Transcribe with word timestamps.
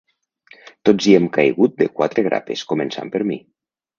Tots 0.89 1.09
hi 1.09 1.13
hem 1.17 1.27
caigut 1.35 1.77
de 1.83 1.87
quatre 1.99 2.25
grapes, 2.31 2.65
començant 2.73 3.15
per 3.17 3.25
mi. 3.33 3.41